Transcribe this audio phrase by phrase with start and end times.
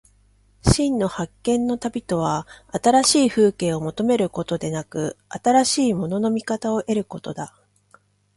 [0.63, 7.55] 真の発見の旅とは、新しい風景を求めることでなく、新しいものの見方を得ることだ。